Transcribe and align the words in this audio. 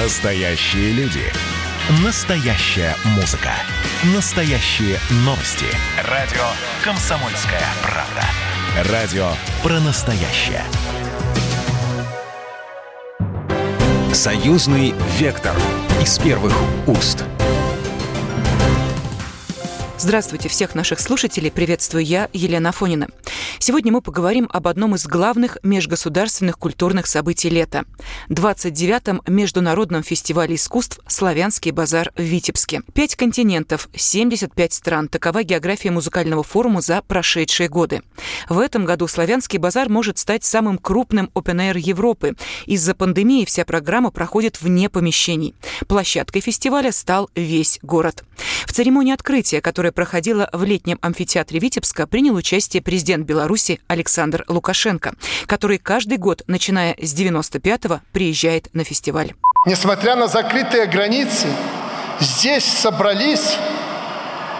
Настоящие 0.00 0.92
люди. 0.92 1.24
Настоящая 2.04 2.94
музыка. 3.16 3.50
Настоящие 4.14 4.96
новости. 5.24 5.66
Радио 6.08 6.44
«Комсомольская 6.84 7.64
правда». 7.82 8.92
Радио 8.92 9.28
про 9.60 9.80
настоящее. 9.80 10.62
Союзный 14.14 14.94
вектор 15.18 15.56
из 16.00 16.16
первых 16.20 16.56
уст. 16.86 17.24
Здравствуйте 19.98 20.48
всех 20.48 20.76
наших 20.76 21.00
слушателей. 21.00 21.50
Приветствую 21.50 22.04
я, 22.04 22.28
Елена 22.32 22.70
Фонина. 22.70 23.08
Сегодня 23.60 23.90
мы 23.90 24.00
поговорим 24.00 24.48
об 24.52 24.68
одном 24.68 24.94
из 24.94 25.06
главных 25.06 25.58
межгосударственных 25.64 26.58
культурных 26.58 27.06
событий 27.08 27.50
лета– 27.50 27.84
29-м 28.28 29.22
Международном 29.26 30.04
фестивале 30.04 30.54
искусств 30.54 31.00
«Славянский 31.08 31.72
базар» 31.72 32.12
в 32.16 32.22
Витебске. 32.22 32.82
Пять 32.94 33.16
континентов, 33.16 33.88
75 33.94 34.72
стран– 34.72 35.08
такова 35.10 35.42
география 35.42 35.90
музыкального 35.90 36.44
форума 36.44 36.80
за 36.80 37.02
прошедшие 37.02 37.68
годы. 37.68 38.02
В 38.48 38.60
этом 38.60 38.84
году 38.84 39.08
«Славянский 39.08 39.58
базар» 39.58 39.88
может 39.88 40.18
стать 40.18 40.44
самым 40.44 40.78
крупным 40.78 41.28
open 41.34 41.78
Европы. 41.78 42.36
Из-за 42.66 42.94
пандемии 42.94 43.44
вся 43.44 43.64
программа 43.64 44.12
проходит 44.12 44.62
вне 44.62 44.88
помещений. 44.88 45.54
Площадкой 45.88 46.40
фестиваля 46.40 46.92
стал 46.92 47.28
весь 47.34 47.80
город. 47.82 48.22
В 48.66 48.72
церемонии 48.72 49.12
открытия, 49.12 49.60
которая 49.60 49.90
проходила 49.90 50.48
в 50.52 50.62
летнем 50.62 50.98
амфитеатре 51.02 51.58
Витебска, 51.58 52.06
принял 52.06 52.36
участие 52.36 52.82
президент 52.82 53.26
Беларуси 53.26 53.47
Александр 53.88 54.44
Лукашенко, 54.48 55.14
который 55.46 55.78
каждый 55.78 56.18
год, 56.18 56.42
начиная 56.46 56.94
с 57.00 57.14
95-го, 57.14 58.00
приезжает 58.12 58.68
на 58.74 58.84
фестиваль. 58.84 59.34
Несмотря 59.66 60.14
на 60.16 60.28
закрытые 60.28 60.86
границы, 60.86 61.48
здесь 62.20 62.64
собрались 62.64 63.56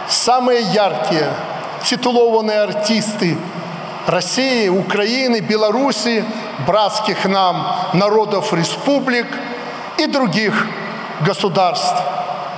самые 0.09 0.63
яркие, 0.63 1.33
титулованные 1.85 2.61
артисты 2.61 3.37
России, 4.07 4.69
Украины, 4.69 5.41
Беларуси, 5.41 6.25
братских 6.67 7.25
нам 7.27 7.91
народов 7.93 8.53
республик 8.53 9.27
и 9.99 10.07
других 10.07 10.67
государств. 11.21 12.03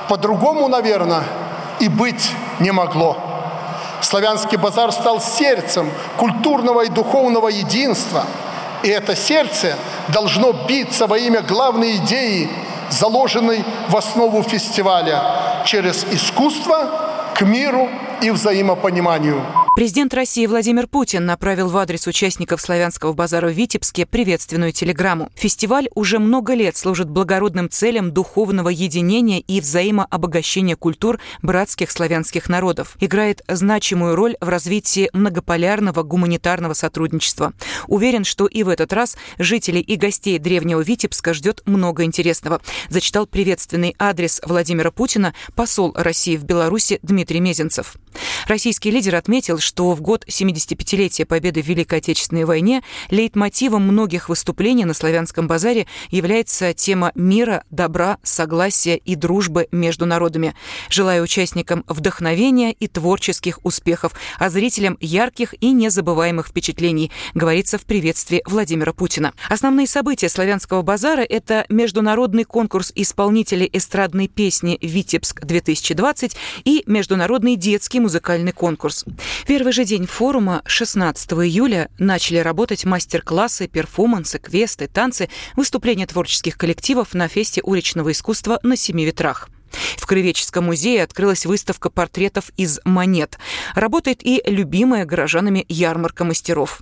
По-другому, 0.09 0.69
наверное, 0.69 1.25
и 1.81 1.89
быть 1.89 2.31
не 2.61 2.70
могло. 2.70 3.30
Славянский 4.03 4.56
базар 4.56 4.93
стал 4.93 5.20
сердцем 5.20 5.91
культурного 6.17 6.83
и 6.83 6.89
духовного 6.89 7.48
единства. 7.48 8.25
И 8.83 8.89
это 8.89 9.15
сердце 9.15 9.77
должно 10.09 10.53
биться 10.53 11.06
во 11.06 11.19
имя 11.19 11.43
главной 11.43 11.97
идеи, 11.97 12.48
заложенной 12.89 13.65
в 13.89 13.97
основу 13.97 14.43
фестиваля 14.43 15.23
через 15.65 16.05
искусство 16.11 17.33
к 17.34 17.43
миру 17.43 17.89
и 18.23 18.31
взаимопониманию. 18.31 19.45
Президент 19.72 20.12
России 20.14 20.46
Владимир 20.46 20.88
Путин 20.88 21.26
направил 21.26 21.68
в 21.68 21.76
адрес 21.76 22.08
участников 22.08 22.60
славянского 22.60 23.12
базара 23.12 23.48
в 23.48 23.52
Витебске 23.52 24.04
приветственную 24.04 24.72
телеграмму. 24.72 25.30
Фестиваль 25.36 25.88
уже 25.94 26.18
много 26.18 26.54
лет 26.54 26.76
служит 26.76 27.08
благородным 27.08 27.70
целям 27.70 28.10
духовного 28.12 28.68
единения 28.68 29.38
и 29.38 29.60
взаимообогащения 29.60 30.74
культур 30.74 31.20
братских 31.41 31.92
славянских 31.92 32.48
народов. 32.48 32.96
Играет 32.98 33.42
значимую 33.46 34.16
роль 34.16 34.36
в 34.41 34.48
развитии 34.48 35.08
многополярного 35.12 36.02
гуманитарного 36.02 36.74
сотрудничества. 36.74 37.52
Уверен, 37.86 38.24
что 38.24 38.46
и 38.46 38.64
в 38.64 38.68
этот 38.68 38.92
раз 38.92 39.16
жителей 39.38 39.82
и 39.82 39.94
гостей 39.94 40.38
древнего 40.41 40.80
Витебска 40.80 41.32
ждет 41.32 41.62
много 41.64 42.02
интересного. 42.02 42.60
Зачитал 42.88 43.28
приветственный 43.28 43.94
адрес 44.00 44.41
Владимира 44.44 44.91
Путина 44.91 45.32
посол 45.54 45.92
России 45.94 46.36
в 46.36 46.42
Беларуси 46.42 46.98
Дмитрий 47.02 47.38
Мезенцев. 47.38 47.94
Российский 48.48 48.91
лидер 48.91 49.14
отметил, 49.14 49.59
что 49.60 49.93
в 49.93 50.00
год 50.00 50.25
75-летия 50.26 51.25
победы 51.25 51.62
в 51.62 51.66
Великой 51.66 51.98
Отечественной 51.98 52.44
войне 52.44 52.82
лейтмотивом 53.10 53.82
многих 53.82 54.28
выступлений 54.28 54.84
на 54.84 54.94
Славянском 54.94 55.47
базаре 55.47 55.87
является 56.10 56.75
тема 56.75 57.12
мира, 57.15 57.65
добра, 57.71 58.19
согласия 58.22 58.97
и 58.97 59.15
дружбы 59.15 59.69
между 59.72 60.06
народами. 60.06 60.54
Желаю 60.88 61.22
участникам 61.22 61.84
вдохновения 61.87 62.72
и 62.72 62.88
творческих 62.88 63.60
успехов, 63.62 64.12
а 64.38 64.50
зрителям 64.50 64.97
ярких 65.00 65.54
и 65.60 65.72
незабываемых 65.72 66.48
впечатлений, 66.48 67.10
говорится 67.34 67.78
в 67.78 67.82
приветствии 67.82 68.42
Владимира 68.47 68.92
Путина. 68.92 69.32
Основные 69.48 69.87
события 69.87 70.28
Славянского 70.28 70.82
базара– 70.82 71.21
это 71.28 71.66
международный 71.69 72.44
конкурс 72.44 72.92
исполнителей 72.94 73.69
эстрадной 73.72 74.28
песни 74.28 74.78
«Витебск-2020» 74.81 76.37
и 76.65 76.82
международный 76.87 77.56
детский 77.56 78.00
музыкальный 78.00 78.53
конкурс. 78.53 79.04
Первый 79.50 79.72
же 79.72 79.84
день 79.84 80.06
форума, 80.06 80.62
16 80.65 81.33
июля, 81.33 81.91
начали 81.99 82.38
работать 82.38 82.84
мастер-классы, 82.84 83.66
перформансы, 83.66 84.38
квесты, 84.38 84.87
танцы, 84.87 85.28
выступления 85.56 86.06
творческих 86.06 86.56
коллективов 86.56 87.15
на 87.15 87.27
фесте 87.27 87.60
уличного 87.60 88.12
искусства 88.12 88.60
на 88.62 88.77
Семи 88.77 89.05
ветрах. 89.05 89.49
В 89.97 90.06
Краеведческом 90.06 90.66
музее 90.66 91.03
открылась 91.03 91.47
выставка 91.47 91.91
портретов 91.91 92.53
из 92.56 92.78
монет. 92.84 93.41
Работает 93.75 94.25
и 94.25 94.41
любимая 94.47 95.05
горожанами 95.05 95.66
ярмарка 95.69 96.22
мастеров. 96.22 96.81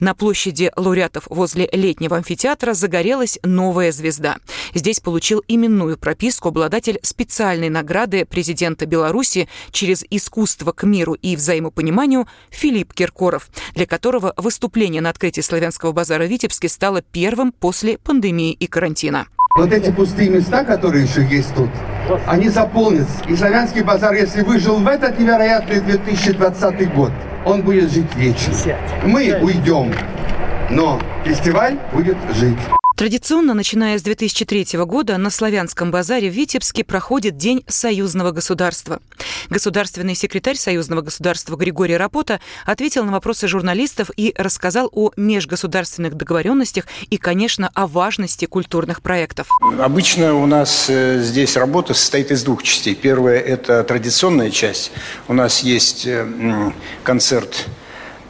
На 0.00 0.14
площади 0.14 0.70
лауреатов 0.76 1.24
возле 1.30 1.68
летнего 1.72 2.16
амфитеатра 2.16 2.74
загорелась 2.74 3.38
новая 3.42 3.92
звезда. 3.92 4.38
Здесь 4.74 5.00
получил 5.00 5.42
именную 5.48 5.98
прописку 5.98 6.48
обладатель 6.48 6.98
специальной 7.02 7.68
награды 7.68 8.24
президента 8.24 8.86
Беларуси 8.86 9.48
через 9.70 10.04
искусство 10.10 10.72
к 10.72 10.84
миру 10.84 11.14
и 11.14 11.36
взаимопониманию 11.36 12.26
Филипп 12.50 12.92
Киркоров, 12.94 13.48
для 13.74 13.86
которого 13.86 14.34
выступление 14.36 15.02
на 15.02 15.10
открытии 15.10 15.40
славянского 15.40 15.92
базара 15.92 16.24
в 16.24 16.30
Витебске 16.30 16.68
стало 16.68 17.02
первым 17.02 17.52
после 17.52 17.98
пандемии 17.98 18.52
и 18.52 18.66
карантина. 18.66 19.26
Вот 19.54 19.70
эти 19.70 19.90
пустые 19.90 20.30
места, 20.30 20.64
которые 20.64 21.04
еще 21.04 21.22
есть 21.22 21.54
тут, 21.54 21.68
они 22.26 22.48
заполнятся. 22.48 23.22
И 23.28 23.36
Славянский 23.36 23.82
базар, 23.82 24.14
если 24.14 24.40
выжил 24.40 24.78
в 24.78 24.88
этот 24.88 25.18
невероятный 25.18 25.80
2020 25.80 26.94
год, 26.94 27.12
он 27.44 27.60
будет 27.60 27.92
жить 27.92 28.14
вечно. 28.16 28.54
Мы 29.04 29.38
уйдем, 29.42 29.92
но 30.70 30.98
фестиваль 31.24 31.76
будет 31.92 32.16
жить. 32.34 32.58
Традиционно, 32.96 33.54
начиная 33.54 33.98
с 33.98 34.02
2003 34.02 34.78
года, 34.84 35.16
на 35.16 35.30
Славянском 35.30 35.90
базаре 35.90 36.30
в 36.30 36.34
Витебске 36.34 36.84
проходит 36.84 37.36
День 37.36 37.64
союзного 37.66 38.32
государства. 38.32 39.00
Государственный 39.48 40.14
секретарь 40.14 40.56
союзного 40.56 41.00
государства 41.00 41.56
Григорий 41.56 41.96
Рапота 41.96 42.40
ответил 42.66 43.04
на 43.04 43.12
вопросы 43.12 43.48
журналистов 43.48 44.10
и 44.16 44.34
рассказал 44.36 44.90
о 44.92 45.10
межгосударственных 45.16 46.14
договоренностях 46.14 46.86
и, 47.08 47.16
конечно, 47.16 47.70
о 47.74 47.86
важности 47.86 48.44
культурных 48.44 49.00
проектов. 49.00 49.48
Обычно 49.78 50.34
у 50.34 50.46
нас 50.46 50.86
э, 50.88 51.20
здесь 51.22 51.56
работа 51.56 51.94
состоит 51.94 52.30
из 52.30 52.44
двух 52.44 52.62
частей. 52.62 52.94
Первая– 52.94 53.40
это 53.40 53.84
традиционная 53.84 54.50
часть. 54.50 54.92
У 55.28 55.32
нас 55.32 55.60
есть 55.60 56.06
э, 56.06 56.72
концерт 57.04 57.66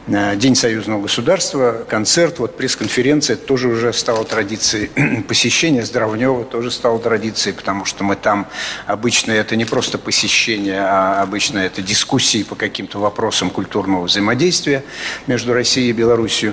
День 0.05 0.55
союзного 0.55 1.03
государства, 1.03 1.85
концерт, 1.87 2.39
вот 2.39 2.57
пресс-конференция 2.57 3.37
тоже 3.37 3.69
уже 3.69 3.93
стала 3.93 4.25
традицией. 4.25 4.91
Посещение 5.29 5.85
Здравнева 5.85 6.43
тоже 6.43 6.71
стало 6.71 6.99
традицией, 6.99 7.55
потому 7.55 7.85
что 7.85 8.03
мы 8.03 8.17
там 8.17 8.47
обычно 8.85 9.31
это 9.31 9.55
не 9.55 9.63
просто 9.63 9.97
посещение, 9.97 10.81
а 10.81 11.21
обычно 11.21 11.59
это 11.59 11.81
дискуссии 11.81 12.43
по 12.43 12.55
каким-то 12.55 12.99
вопросам 12.99 13.49
культурного 13.49 14.03
взаимодействия 14.03 14.83
между 15.25 15.53
Россией 15.53 15.91
и 15.91 15.93
Белоруссией. 15.93 16.51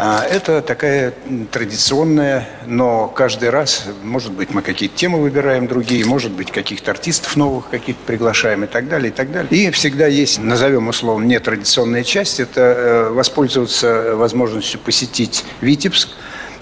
А, 0.00 0.22
это 0.22 0.62
такая 0.62 1.12
традиционная, 1.50 2.48
но 2.66 3.08
каждый 3.08 3.50
раз, 3.50 3.86
может 4.04 4.30
быть, 4.30 4.50
мы 4.50 4.62
какие-то 4.62 4.96
темы 4.96 5.20
выбираем 5.20 5.66
другие, 5.66 6.04
может 6.04 6.30
быть, 6.30 6.52
каких-то 6.52 6.92
артистов 6.92 7.34
новых 7.34 7.68
каких-то 7.68 8.00
приглашаем 8.06 8.62
и 8.62 8.68
так 8.68 8.88
далее, 8.88 9.10
и 9.10 9.12
так 9.12 9.32
далее. 9.32 9.50
И 9.50 9.72
всегда 9.72 10.06
есть, 10.06 10.38
назовем 10.38 10.86
условно, 10.86 11.24
нетрадиционная 11.24 12.04
часть, 12.04 12.38
это 12.38 12.67
э, 12.67 12.67
воспользоваться 13.10 14.16
возможностью 14.16 14.80
посетить 14.80 15.44
Витебск, 15.60 16.08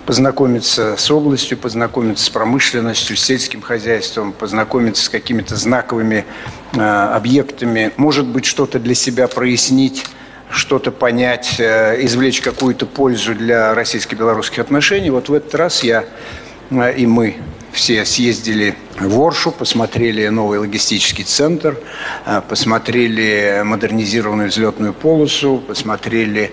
познакомиться 0.07 0.97
с 0.97 1.11
областью, 1.11 1.59
познакомиться 1.59 2.25
с 2.25 2.31
промышленностью, 2.31 3.17
с 3.17 3.21
сельским 3.21 3.61
хозяйством, 3.61 4.33
познакомиться 4.33 5.05
с 5.05 5.09
какими-то 5.09 5.57
знаковыми 5.57 6.25
э, 6.73 6.81
объектами, 6.81 7.93
может 7.97 8.27
быть, 8.27 8.45
что-то 8.45 8.79
для 8.79 8.95
себя 8.95 9.27
прояснить 9.27 10.07
что-то 10.49 10.93
понять, 10.93 11.57
э, 11.59 12.05
извлечь 12.05 12.41
какую-то 12.41 12.87
пользу 12.87 13.35
для 13.35 13.75
российско-белорусских 13.75 14.61
отношений. 14.61 15.11
Вот 15.11 15.29
в 15.29 15.35
этот 15.35 15.55
раз 15.57 15.83
я 15.83 16.05
э, 16.71 16.95
и 16.97 17.05
мы 17.05 17.37
все 17.77 18.05
съездили 18.07 18.75
в 18.99 19.21
Оршу, 19.21 19.53
посмотрели 19.53 20.27
новый 20.29 20.59
логистический 20.59 21.25
центр, 21.25 21.79
э, 22.25 22.41
посмотрели 22.49 23.61
модернизированную 23.65 24.49
взлетную 24.49 24.95
полосу, 24.95 25.59
посмотрели 25.59 26.53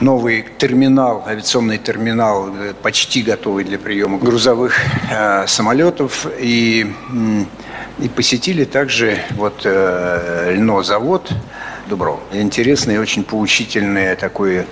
новый 0.00 0.44
терминал, 0.58 1.24
авиационный 1.26 1.78
терминал, 1.78 2.48
э, 2.48 2.74
почти 2.82 3.22
готовый 3.22 3.64
для 3.64 3.78
приема 3.78 4.18
грузовых 4.18 4.74
э, 5.10 5.46
самолетов. 5.46 6.26
И, 6.40 6.92
и 8.00 8.08
посетили 8.08 8.64
также 8.64 9.18
вот 9.36 9.60
э, 9.64 10.54
льнозавод 10.56 11.30
Дубров. 11.88 12.18
Интересный 12.32 12.96
и 12.96 12.98
очень 12.98 13.22
поучительное 13.22 14.16
такое 14.16 14.66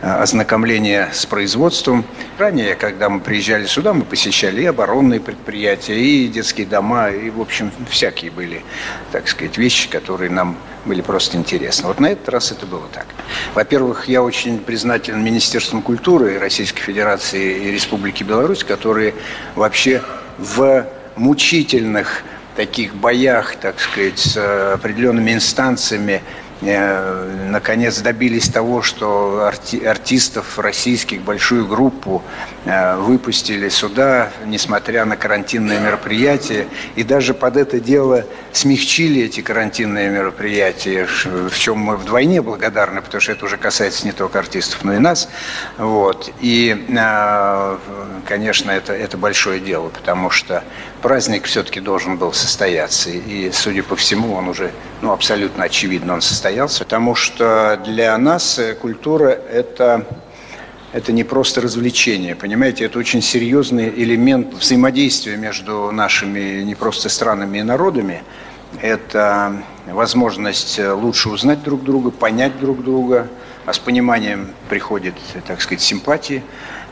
Э, 0.00 0.22
ознакомления 0.22 1.10
с 1.12 1.26
производством. 1.26 2.04
Ранее, 2.38 2.76
когда 2.76 3.08
мы 3.08 3.18
приезжали 3.18 3.66
сюда, 3.66 3.92
мы 3.92 4.04
посещали 4.04 4.62
и 4.62 4.66
оборонные 4.66 5.18
предприятия, 5.18 5.98
и 5.98 6.28
детские 6.28 6.68
дома, 6.68 7.10
и, 7.10 7.30
в 7.30 7.40
общем, 7.40 7.72
всякие 7.90 8.30
были, 8.30 8.62
так 9.10 9.26
сказать, 9.26 9.58
вещи, 9.58 9.88
которые 9.88 10.30
нам 10.30 10.56
были 10.84 11.00
просто 11.00 11.36
интересны. 11.36 11.88
Вот 11.88 11.98
на 11.98 12.06
этот 12.06 12.28
раз 12.28 12.52
это 12.52 12.64
было 12.64 12.86
так. 12.92 13.06
Во-первых, 13.54 14.06
я 14.06 14.22
очень 14.22 14.60
признателен 14.60 15.24
Министерству 15.24 15.80
культуры 15.80 16.38
Российской 16.38 16.82
Федерации 16.82 17.64
и 17.64 17.72
Республики 17.72 18.22
Беларусь, 18.22 18.62
которые 18.62 19.14
вообще 19.56 20.00
в 20.38 20.86
мучительных 21.16 22.22
таких 22.54 22.94
боях, 22.94 23.56
так 23.56 23.80
сказать, 23.80 24.20
с 24.20 24.74
определенными 24.74 25.32
инстанциями 25.32 26.22
наконец 26.60 28.00
добились 28.00 28.48
того, 28.48 28.82
что 28.82 29.44
арти 29.44 29.76
артистов 29.76 30.58
российских, 30.58 31.22
большую 31.22 31.66
группу 31.66 32.22
э, 32.57 32.57
выпустили 32.68 33.70
сюда, 33.70 34.30
несмотря 34.44 35.06
на 35.06 35.16
карантинные 35.16 35.80
мероприятия. 35.80 36.66
И 36.96 37.02
даже 37.02 37.32
под 37.32 37.56
это 37.56 37.80
дело 37.80 38.26
смягчили 38.52 39.22
эти 39.22 39.40
карантинные 39.40 40.10
мероприятия, 40.10 41.06
в 41.06 41.58
чем 41.58 41.78
мы 41.78 41.96
вдвойне 41.96 42.42
благодарны, 42.42 43.00
потому 43.00 43.22
что 43.22 43.32
это 43.32 43.46
уже 43.46 43.56
касается 43.56 44.04
не 44.04 44.12
только 44.12 44.38
артистов, 44.38 44.84
но 44.84 44.94
и 44.94 44.98
нас. 44.98 45.30
Вот. 45.78 46.30
И, 46.40 46.86
э, 46.88 47.78
конечно, 48.26 48.70
это, 48.70 48.92
это 48.92 49.16
большое 49.16 49.60
дело, 49.60 49.88
потому 49.88 50.28
что 50.28 50.62
праздник 51.00 51.44
все-таки 51.44 51.80
должен 51.80 52.18
был 52.18 52.34
состояться. 52.34 53.08
И, 53.08 53.50
судя 53.50 53.82
по 53.82 53.96
всему, 53.96 54.34
он 54.34 54.48
уже 54.48 54.72
ну, 55.00 55.12
абсолютно 55.12 55.64
очевидно 55.64 56.12
он 56.12 56.20
состоялся. 56.20 56.84
Потому 56.84 57.14
что 57.14 57.80
для 57.86 58.16
нас 58.18 58.60
культура– 58.80 59.28
это 59.52 60.04
это 60.92 61.12
не 61.12 61.24
просто 61.24 61.60
развлечение, 61.60 62.34
понимаете, 62.34 62.84
это 62.84 62.98
очень 62.98 63.20
серьезный 63.20 63.88
элемент 63.90 64.54
взаимодействия 64.54 65.36
между 65.36 65.90
нашими 65.92 66.62
не 66.62 66.74
просто 66.74 67.08
странами 67.08 67.58
и 67.58 67.62
народами. 67.62 68.22
Это 68.80 69.62
возможность 69.86 70.78
лучше 70.78 71.30
узнать 71.30 71.62
друг 71.62 71.82
друга, 71.82 72.10
понять 72.10 72.58
друг 72.58 72.82
друга, 72.82 73.28
а 73.66 73.72
с 73.72 73.78
пониманием 73.78 74.48
приходит, 74.68 75.14
так 75.46 75.60
сказать, 75.60 75.82
симпатии. 75.82 76.42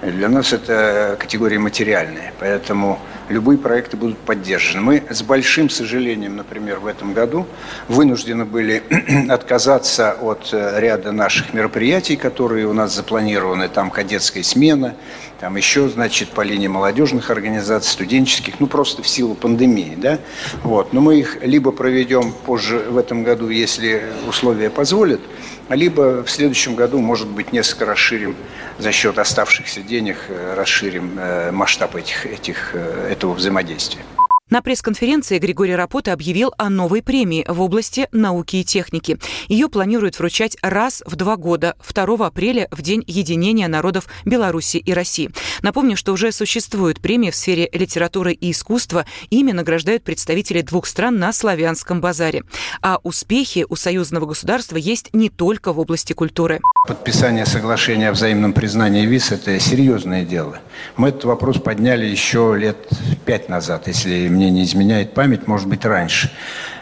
Для 0.03 0.29
нас 0.29 0.53
это 0.53 1.17
категория 1.19 1.59
материальная, 1.59 2.35
поэтому 2.39 2.99
любые 3.31 3.59
проекты 3.59 3.97
будут 3.97 4.19
поддержаны. 4.19 4.83
Мы 4.83 5.03
с 5.09 5.23
большим 5.23 5.71
сожалением, 5.71 6.37
например, 6.37 6.81
в 6.81 6.87
этом 6.87 7.15
году 7.15 7.47
вынуждены 7.89 8.45
были 8.45 8.83
отказаться 9.31 10.13
от 10.13 10.51
э, 10.53 10.81
ряда 10.81 11.13
наших 11.13 11.55
мероприятий, 11.55 12.17
которые 12.17 12.67
у 12.67 12.75
нас 12.75 12.95
запланированы, 12.95 13.69
там 13.69 13.91
кадетская 13.91 14.43
смена, 14.43 14.95
там 15.41 15.57
еще, 15.57 15.89
значит, 15.89 16.29
по 16.29 16.43
линии 16.43 16.69
молодежных 16.69 17.31
организаций, 17.31 17.91
студенческих, 17.91 18.61
ну, 18.61 18.67
просто 18.67 19.03
в 19.03 19.09
силу 19.09 19.35
пандемии, 19.35 19.95
да, 19.97 20.19
вот. 20.63 20.93
Но 20.93 21.01
мы 21.01 21.19
их 21.19 21.39
либо 21.43 21.73
проведем 21.73 22.33
позже 22.45 22.85
в 22.91 22.99
этом 22.99 23.23
году, 23.23 23.49
если 23.49 24.03
условия 24.29 24.69
позволят, 24.69 25.21
либо 25.69 26.23
в 26.23 26.31
следующем 26.31 26.75
году, 26.75 27.01
может 27.01 27.29
быть, 27.29 27.53
несколько 27.53 27.87
расширим 27.87 28.37
за 28.79 28.93
счет 28.93 29.19
оставшихся 29.19 29.83
денег, 29.83 30.17
э, 30.29 30.55
расширим 30.55 31.19
э, 31.19 31.51
масштаб 31.51 31.97
этих, 31.97 32.27
этих, 32.27 32.71
э, 32.75 33.09
этого 33.11 33.33
взаимодействия. 33.33 34.03
На 34.49 34.63
пресс-конференции 34.63 35.41
Григорий 35.41 35.75
Рапота 35.75 36.13
объявил 36.13 36.55
о 36.57 36.71
новой 36.71 37.03
премии 37.03 37.45
в 37.49 37.61
области 37.61 38.07
науки 38.13 38.57
и 38.57 38.65
техники. 38.65 39.19
Ее 39.49 39.69
планируют 39.69 40.21
вручать 40.21 40.57
раз 40.63 41.03
в 41.05 41.17
два 41.17 41.37
года, 41.37 41.75
2 41.93 42.25
апреля, 42.25 42.69
в 42.71 42.81
День 42.81 43.03
единения 43.09 43.67
народов 43.67 44.07
Беларуси 44.25 44.77
и 44.77 44.93
России. 44.93 45.33
Напомню, 45.63 45.97
что 45.97 46.13
уже 46.13 46.31
существуют 46.31 47.01
премии 47.01 47.33
в 47.33 47.35
сфере 47.35 47.69
литературы 47.73 48.35
и 48.35 48.53
искусства. 48.53 49.05
Ими 49.31 49.51
награждают 49.51 50.05
представители 50.05 50.61
двух 50.61 50.87
стран 50.87 51.19
на 51.19 51.33
славянском 51.33 52.01
базаре. 52.01 52.45
А 52.81 53.01
успехи 53.03 53.67
у 53.69 53.75
союзного 53.75 54.27
государства 54.27 54.77
есть 54.77 55.13
не 55.13 55.29
только 55.29 55.73
в 55.73 55.81
области 55.81 56.13
культуры. 56.13 56.61
Подписание 56.87 57.47
соглашения 57.47 58.11
о 58.11 58.13
взаимном 58.13 58.53
признании 58.53 59.07
виз– 59.07 59.31
это 59.33 59.59
серьезное 59.59 60.25
дело. 60.25 60.61
Мы 60.97 61.09
этот 61.09 61.25
вопрос 61.25 61.59
подняли 61.59 62.07
еще 62.07 62.55
лет 62.57 62.77
пять 63.25 63.49
назад, 63.49 63.89
если 63.89 64.29
мне 64.37 64.51
не 64.51 64.65
изменяет 64.65 65.15
память, 65.15 65.47
может 65.47 65.67
быть, 65.67 65.85
раньше. 65.85 66.31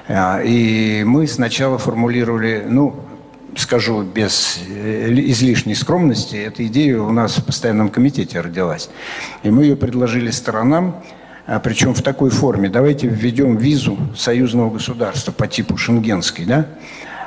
А, 0.08 0.40
и 0.42 1.04
мы 1.04 1.26
сначала 1.26 1.78
формулировали, 1.78 2.64
ну, 2.68 2.96
скажу 3.56 4.02
без 4.02 4.60
э, 4.68 5.12
излишней 5.12 5.76
скромности, 5.76 6.34
эта 6.34 6.66
идея 6.66 6.98
у 7.00 7.12
нас 7.12 7.38
в 7.38 7.44
постоянном 7.44 7.88
комитете 7.88 8.40
родилась. 8.40 8.90
И 9.44 9.50
мы 9.50 9.62
ее 9.62 9.76
предложили 9.76 10.30
сторонам, 10.30 11.02
а, 11.46 11.60
причем 11.60 11.94
в 11.94 12.02
такой 12.02 12.30
форме. 12.30 12.68
Давайте 12.68 13.06
введем 13.06 13.56
визу 13.56 13.96
союзного 14.16 14.70
государства 14.70 15.30
по 15.30 15.46
типу 15.46 15.76
шенгенской, 15.76 16.44
да? 16.44 16.66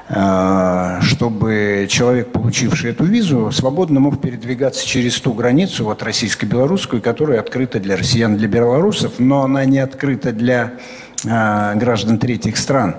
А, 0.09 1.01
чтобы 1.01 1.85
человек, 1.89 2.31
получивший 2.31 2.91
эту 2.91 3.03
визу, 3.03 3.51
свободно 3.51 3.99
мог 3.99 4.21
передвигаться 4.21 4.87
через 4.87 5.19
ту 5.19 5.33
границу, 5.33 5.83
вот 5.83 6.01
российско-белорусскую, 6.01 7.01
которая 7.01 7.41
открыта 7.41 7.79
для 7.81 7.97
россиян, 7.97 8.37
для 8.37 8.47
белорусов, 8.47 9.13
но 9.19 9.43
она 9.43 9.65
не 9.65 9.79
открыта 9.79 10.31
для 10.31 10.73
а, 11.27 11.75
граждан 11.75 12.19
третьих 12.19 12.57
стран. 12.57 12.95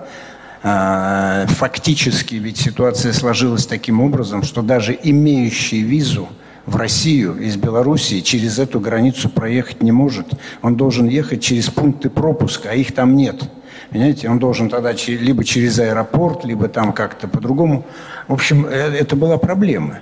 А, 0.62 1.46
фактически 1.46 2.34
ведь 2.34 2.58
ситуация 2.58 3.14
сложилась 3.14 3.66
таким 3.66 4.02
образом, 4.02 4.43
что 4.43 4.61
даже 4.61 4.99
имеющий 5.02 5.81
визу 5.81 6.28
в 6.66 6.76
Россию 6.76 7.38
из 7.40 7.56
Белоруссии 7.56 8.20
через 8.20 8.58
эту 8.58 8.81
границу 8.81 9.31
проехать 9.31 9.82
не 9.82 9.93
может. 9.93 10.26
Он 10.61 10.76
должен 10.76 11.08
ехать 11.08 11.43
через 11.43 11.70
пункты 11.70 12.11
пропуска, 12.11 12.69
а 12.70 12.75
их 12.75 12.93
там 12.93 13.16
нет. 13.16 13.49
Понимаете, 13.90 14.29
он 14.29 14.38
должен 14.38 14.69
тогда 14.69 14.93
либо 15.06 15.44
через 15.44 15.79
аэропорт, 15.79 16.44
либо 16.44 16.69
там 16.69 16.93
как-то 16.93 17.26
по-другому. 17.26 17.85
В 18.26 18.35
общем, 18.35 18.67
э, 18.67 18.70
это 18.70 19.17
была 19.17 19.38
проблема. 19.38 20.00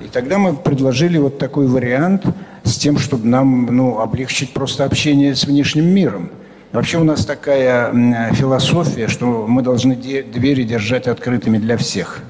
И 0.00 0.08
тогда 0.08 0.38
мы 0.38 0.54
предложили 0.54 1.18
вот 1.18 1.38
такой 1.38 1.66
вариант 1.66 2.24
с 2.64 2.76
тем, 2.76 2.98
чтобы 2.98 3.26
нам 3.26 3.66
ну, 3.66 4.00
облегчить 4.00 4.52
просто 4.52 4.84
общение 4.84 5.34
с 5.34 5.44
внешним 5.44 5.86
миром. 5.86 6.30
Вообще 6.72 6.98
у 6.98 7.04
нас 7.04 7.24
такая 7.24 7.92
философия, 8.32 9.08
что 9.08 9.46
мы 9.46 9.62
должны 9.62 9.94
двери 9.96 10.64
держать 10.64 11.06
открытыми 11.06 11.58
для 11.58 11.76
всех. 11.76 12.20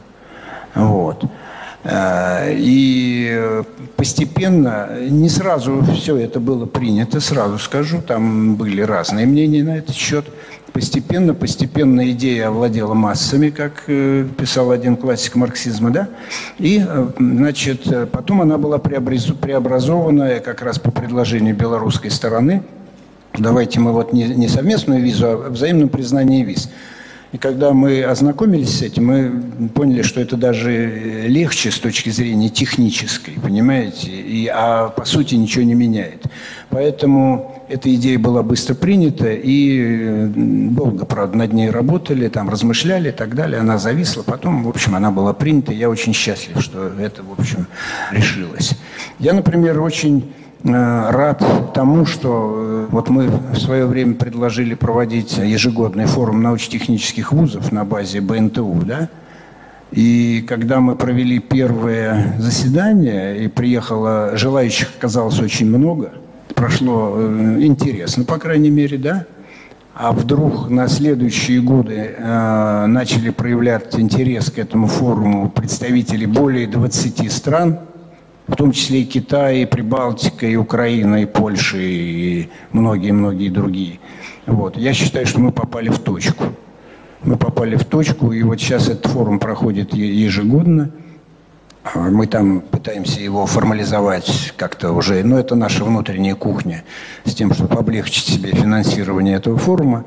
Вот. 0.74 1.24
Э, 1.84 2.52
и 2.52 3.62
постепенно, 3.94 4.88
не 5.08 5.28
сразу 5.28 5.84
все 5.94 6.16
это 6.16 6.40
было 6.40 6.66
принято, 6.66 7.20
сразу 7.20 7.58
скажу, 7.58 8.02
там 8.02 8.56
были 8.56 8.80
разные 8.80 9.24
мнения 9.24 9.62
на 9.62 9.78
этот 9.78 9.94
счет– 9.94 10.26
постепенно, 10.72 11.34
постепенно 11.34 12.10
идея 12.10 12.48
овладела 12.48 12.94
массами, 12.94 13.50
как 13.50 13.84
э, 13.86 14.26
писал 14.38 14.70
один 14.70 14.96
классик 14.96 15.36
марксизма, 15.36 15.90
да, 15.90 16.08
и, 16.58 16.84
э, 16.86 17.08
значит, 17.18 18.10
потом 18.10 18.42
она 18.42 18.58
была 18.58 18.78
преобразована 18.78 20.40
как 20.40 20.62
раз 20.62 20.78
по 20.78 20.90
предложению 20.90 21.54
белорусской 21.54 22.10
стороны. 22.10 22.62
Давайте 23.38 23.80
мы 23.80 23.92
вот 23.92 24.12
не, 24.12 24.24
не 24.24 24.48
совместную 24.48 25.02
визу, 25.02 25.26
а 25.26 25.50
взаимное 25.50 25.88
признание 25.88 26.44
виз. 26.44 26.70
И 27.36 27.38
когда 27.38 27.74
мы 27.74 28.02
ознакомились 28.02 28.78
с 28.78 28.80
этим, 28.80 29.08
мы 29.08 29.68
поняли, 29.68 30.00
что 30.00 30.22
это 30.22 30.38
даже 30.38 31.26
легче 31.26 31.70
с 31.70 31.78
точки 31.78 32.08
зрения 32.08 32.48
технической, 32.48 33.34
понимаете, 33.34 34.10
и, 34.10 34.46
а 34.46 34.88
по 34.88 35.04
сути 35.04 35.34
ничего 35.34 35.62
не 35.62 35.74
меняет. 35.74 36.24
Поэтому 36.70 37.62
эта 37.68 37.94
идея 37.94 38.18
была 38.18 38.42
быстро 38.42 38.74
принята, 38.74 39.34
и 39.34 40.28
долго, 40.34 41.04
правда, 41.04 41.36
над 41.36 41.52
ней 41.52 41.68
работали, 41.68 42.28
там 42.28 42.48
размышляли 42.48 43.10
и 43.10 43.12
так 43.12 43.34
далее. 43.34 43.60
Она 43.60 43.76
зависла, 43.76 44.22
потом, 44.22 44.64
в 44.64 44.68
общем, 44.70 44.94
она 44.94 45.10
была 45.10 45.34
принята. 45.34 45.74
Я 45.74 45.90
очень 45.90 46.14
счастлив, 46.14 46.58
что 46.62 46.90
это, 46.98 47.22
в 47.22 47.38
общем, 47.38 47.66
решилось. 48.12 48.78
Я, 49.18 49.34
например, 49.34 49.78
очень 49.82 50.32
рад 50.66 51.72
тому, 51.74 52.06
что 52.06 52.54
э, 52.56 52.86
вот 52.90 53.08
мы 53.08 53.28
в 53.28 53.58
свое 53.58 53.86
время 53.86 54.14
предложили 54.14 54.74
проводить 54.74 55.38
ежегодный 55.38 56.06
форум 56.06 56.42
научно-технических 56.42 57.32
вузов 57.32 57.72
на 57.72 57.84
базе 57.84 58.20
БНТУ, 58.20 58.82
да, 58.84 59.08
и 59.92 60.44
когда 60.46 60.80
мы 60.80 60.96
провели 60.96 61.38
первое 61.38 62.34
заседание, 62.38 63.44
и 63.44 63.48
приехало, 63.48 64.36
желающих 64.36 64.90
оказалось 64.98 65.40
очень 65.40 65.68
много– 65.68 66.12
прошло 66.56 67.14
э, 67.16 67.58
интересно, 67.60 68.24
по 68.24 68.38
крайней 68.38 68.70
мере, 68.70 68.98
да? 68.98 69.26
А 69.94 70.12
вдруг 70.12 70.68
на 70.68 70.88
следующие 70.88 71.60
годы 71.60 72.14
э, 72.16 72.86
начали 72.86 73.30
проявлять 73.30 73.98
интерес 73.98 74.50
к 74.50 74.58
этому 74.58 74.88
форуму 74.88 75.48
представители 75.48 76.26
более 76.26 76.66
20 76.66 77.32
стран, 77.32 77.78
в 78.46 78.56
том 78.56 78.72
числе 78.72 79.02
и 79.02 79.04
Китай, 79.04 79.62
и 79.62 79.66
Прибалтика, 79.66 80.46
и 80.46 80.56
Украина, 80.56 81.22
и 81.22 81.26
Польша, 81.26 81.78
и 81.78 82.48
многие-многие 82.72 83.48
другие. 83.48 83.98
Вот. 84.46 84.76
Я 84.76 84.92
считаю, 84.92 85.26
что 85.26 85.40
мы 85.40 85.52
попали 85.52 85.88
в 85.88 85.98
точку. 85.98 86.44
Мы 87.22 87.36
попали 87.36 87.76
в 87.76 87.84
точку, 87.84 88.32
и 88.32 88.42
вот 88.42 88.60
сейчас 88.60 88.88
этот 88.88 89.10
форум 89.10 89.38
проходит 89.38 89.94
ежегодно– 89.94 90.90
а 91.94 92.10
мы 92.10 92.26
там 92.26 92.62
пытаемся 92.62 93.20
его 93.20 93.46
формализовать 93.46 94.52
как-то 94.56 94.90
уже, 94.90 95.22
но 95.22 95.38
это 95.38 95.54
наша 95.54 95.84
внутренняя 95.84 96.34
кухня, 96.34 96.82
с 97.24 97.32
тем, 97.32 97.54
чтобы 97.54 97.76
облегчить 97.76 98.26
себе 98.26 98.50
финансирование 98.50 99.36
этого 99.36 99.56
форума. 99.56 100.04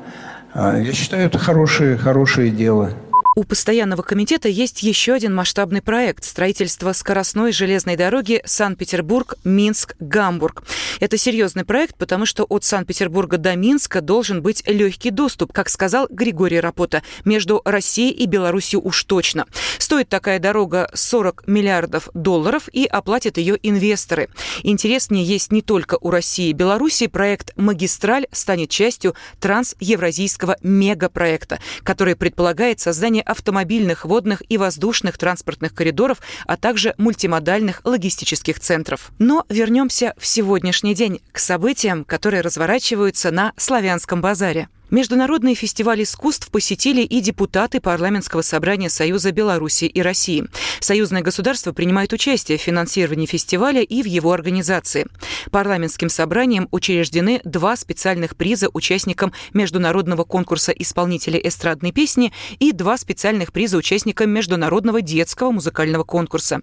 А 0.52 0.76
я 0.76 0.92
считаю, 0.92 1.26
это 1.26 1.38
хорошее, 1.38 1.96
хорошее 1.96 2.50
дело. 2.50 2.92
У 3.40 3.44
постоянного 3.44 4.02
комитета 4.02 4.50
есть 4.50 4.82
еще 4.82 5.14
один 5.14 5.34
масштабный 5.34 5.80
проект– 5.80 6.24
строительство 6.26 6.92
скоростной 6.92 7.52
железной 7.52 7.96
дороги 7.96 8.42
Санкт-Петербург-Минск-Гамбург. 8.44 10.62
Это 11.00 11.16
серьезный 11.16 11.64
проект, 11.64 11.96
потому 11.96 12.26
что 12.26 12.44
от 12.44 12.64
Санкт-Петербурга 12.64 13.38
до 13.38 13.56
Минска 13.56 14.02
должен 14.02 14.42
быть 14.42 14.62
легкий 14.66 15.10
доступ, 15.10 15.54
как 15.54 15.70
сказал 15.70 16.06
Григорий 16.10 16.60
Рапота, 16.60 17.02
между 17.24 17.62
Россией 17.64 18.12
и 18.12 18.26
Беларусью 18.26 18.86
уж 18.86 19.04
точно. 19.04 19.46
Стоит 19.78 20.10
такая 20.10 20.38
дорога 20.38 20.90
40 20.92 21.44
миллиардов 21.46 22.10
долларов 22.12 22.68
и 22.70 22.84
оплатят 22.84 23.38
ее 23.38 23.58
инвесторы. 23.62 24.28
Интереснее 24.64 25.24
есть 25.24 25.50
не 25.50 25.62
только 25.62 25.96
у 25.98 26.10
России 26.10 26.50
и 26.50 26.52
Беларуси. 26.52 27.06
Проект 27.06 27.56
«Магистраль» 27.56 28.26
станет 28.32 28.68
частью 28.68 29.14
трансевразийского 29.40 30.58
мегапроекта, 30.62 31.58
который 31.84 32.16
предполагает 32.16 32.80
создание 32.80 33.22
автомобильных, 33.30 34.04
водных 34.04 34.42
и 34.48 34.58
воздушных 34.58 35.18
транспортных 35.18 35.74
коридоров, 35.74 36.18
а 36.46 36.56
также 36.56 36.94
мультимодальных 36.98 37.80
логистических 37.84 38.58
центров. 38.60 39.12
Но 39.18 39.44
вернемся 39.48 40.14
в 40.18 40.26
сегодняшний 40.26 40.94
день 40.94 41.20
к 41.32 41.38
событиям, 41.38 42.04
которые 42.04 42.40
разворачиваются 42.40 43.30
на 43.30 43.52
Славянском 43.56 44.20
базаре. 44.20 44.68
Международный 44.90 45.54
фестиваль 45.54 46.02
искусств 46.02 46.50
посетили 46.50 47.02
и 47.02 47.20
депутаты 47.20 47.80
Парламентского 47.80 48.42
собрания 48.42 48.88
Союза 48.88 49.30
Беларуси 49.30 49.84
и 49.84 50.02
России. 50.02 50.48
Союзное 50.80 51.22
государство 51.22 51.72
принимает 51.72 52.12
участие 52.12 52.58
в 52.58 52.62
финансировании 52.62 53.26
фестиваля 53.26 53.82
и 53.82 54.02
в 54.02 54.06
его 54.06 54.32
организации. 54.32 55.06
Парламентским 55.52 56.08
собранием 56.08 56.66
учреждены 56.72 57.40
два 57.44 57.76
специальных 57.76 58.36
приза 58.36 58.68
участникам 58.72 59.32
международного 59.54 60.24
конкурса 60.24 60.72
исполнителей 60.72 61.40
эстрадной 61.44 61.92
песни 61.92 62.32
и 62.58 62.72
два 62.72 62.96
специальных 62.98 63.52
приза 63.52 63.76
участникам 63.76 64.30
международного 64.30 65.02
детского 65.02 65.52
музыкального 65.52 66.02
конкурса. 66.02 66.62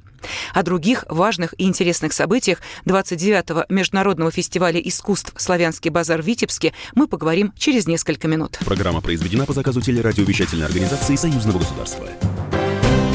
О 0.53 0.63
других 0.63 1.05
важных 1.07 1.53
и 1.57 1.63
интересных 1.63 2.12
событиях 2.12 2.60
29-го 2.86 3.65
Международного 3.69 4.31
фестиваля 4.31 4.81
искусств 4.81 5.31
«Славянский 5.38 5.91
базар» 5.91 6.22
в 6.22 6.25
Витебске 6.25 6.74
мы 6.93 7.07
поговорим 7.07 7.53
через 7.57 7.88
несколько 7.88 8.16
несколько 8.17 8.27
минут. 8.27 8.57
Программа 8.65 9.01
произведена 9.01 9.45
по 9.45 9.53
заказу 9.53 9.81
телерадиовещательной 9.81 10.65
организации 10.65 11.15
Союзного 11.15 11.59
государства. 11.59 12.07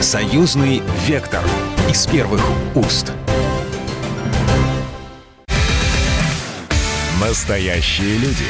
Союзный 0.00 0.82
вектор 1.06 1.42
из 1.90 2.06
первых 2.06 2.40
уст. 2.74 3.12
Настоящие 7.20 8.18
люди. 8.18 8.46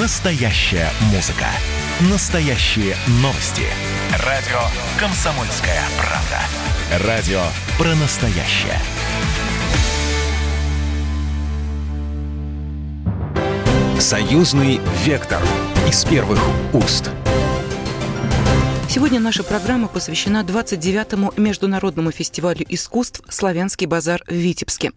Настоящая 0.00 0.90
музыка. 1.12 1.46
Настоящие 2.10 2.96
новости. 3.22 3.64
Радио 4.24 4.60
«Комсомольская 4.98 5.82
правда». 5.98 7.06
Радио 7.06 7.42
про 7.78 7.94
настоящее. 7.96 8.78
Союзный 13.98 14.80
вектор 15.04 15.40
из 15.88 16.04
первых 16.04 16.40
уст. 16.72 17.10
Сегодня 18.88 19.20
наша 19.20 19.44
программа 19.44 19.86
посвящена 19.86 20.42
29-му 20.42 21.32
Международному 21.36 22.10
фестивалю 22.10 22.66
искусств 22.68 23.22
«Славянский 23.28 23.86
базар» 23.86 24.24
в 24.26 24.34
Витебске. 24.34 24.90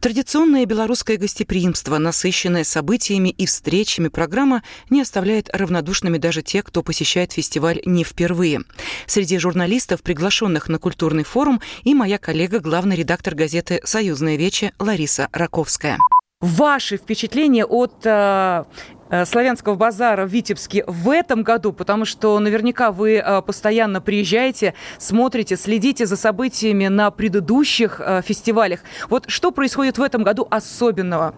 Традиционное 0.00 0.66
белорусское 0.66 1.18
гостеприимство, 1.18 1.98
насыщенное 1.98 2.64
событиями 2.64 3.28
и 3.28 3.46
встречами 3.46 4.08
программа, 4.08 4.64
не 4.90 5.00
оставляет 5.00 5.48
равнодушными 5.54 6.18
даже 6.18 6.42
тех, 6.42 6.64
кто 6.64 6.82
посещает 6.82 7.32
фестиваль 7.32 7.80
не 7.84 8.02
впервые. 8.02 8.62
Среди 9.06 9.38
журналистов, 9.38 10.02
приглашенных 10.02 10.68
на 10.68 10.78
культурный 10.78 11.24
форум, 11.24 11.60
и 11.84 11.94
моя 11.94 12.18
коллега, 12.18 12.58
главный 12.58 12.96
редактор 12.96 13.36
газеты 13.36 13.80
«Союзная 13.84 14.34
вече» 14.34 14.72
Лариса 14.80 15.28
Раковская 15.32 15.98
ваши 16.42 16.96
впечатления 16.96 17.64
от 17.64 18.04
э, 18.04 18.64
э, 19.10 19.24
славянского 19.24 19.76
базара 19.76 20.26
в 20.26 20.28
Витебске 20.28 20.84
в 20.86 21.08
этом 21.08 21.44
году, 21.44 21.72
потому 21.72 22.04
что 22.04 22.38
наверняка 22.40 22.90
вы 22.90 23.16
э, 23.16 23.42
постоянно 23.42 24.00
приезжаете, 24.00 24.74
смотрите, 24.98 25.56
следите 25.56 26.04
за 26.04 26.16
событиями 26.16 26.88
на 26.88 27.10
предыдущих 27.12 28.00
э, 28.00 28.22
фестивалях. 28.22 28.80
Вот 29.08 29.24
что 29.28 29.52
происходит 29.52 29.98
в 29.98 30.02
этом 30.02 30.24
году 30.24 30.46
особенного? 30.50 31.34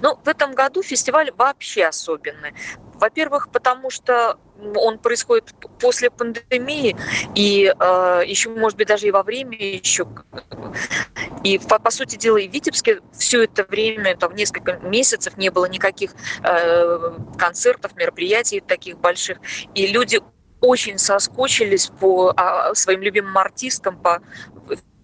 Ну, 0.00 0.16
в 0.24 0.28
этом 0.28 0.54
году 0.54 0.82
фестиваль 0.82 1.32
вообще 1.36 1.86
особенный. 1.86 2.54
Во-первых, 2.94 3.48
потому 3.50 3.90
что 3.90 4.38
он 4.76 4.98
происходит 4.98 5.52
после 5.80 6.10
пандемии 6.10 6.96
и 7.34 7.74
э, 7.76 8.22
еще, 8.24 8.50
может 8.50 8.78
быть, 8.78 8.86
даже 8.86 9.08
и 9.08 9.10
во 9.10 9.24
время 9.24 9.58
еще. 9.58 10.06
И, 11.44 11.58
по, 11.58 11.78
по 11.78 11.90
сути 11.90 12.16
дела, 12.16 12.38
и 12.38 12.48
в 12.48 12.52
Витебске 12.52 13.00
все 13.12 13.44
это 13.44 13.64
время, 13.64 14.16
там, 14.16 14.34
несколько 14.34 14.78
месяцев 14.78 15.36
не 15.36 15.50
было 15.50 15.66
никаких 15.66 16.14
э, 16.42 17.18
концертов, 17.38 17.94
мероприятий 17.96 18.60
таких 18.60 18.98
больших. 18.98 19.38
И 19.74 19.86
люди 19.86 20.20
очень 20.60 20.98
соскучились 20.98 21.88
по 22.00 22.32
а, 22.36 22.74
своим 22.74 23.02
любимым 23.02 23.36
артистам, 23.36 23.98
по 23.98 24.22